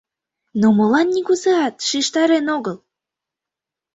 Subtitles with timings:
[0.59, 2.77] Но молан нигузеат шижтарен огыл?..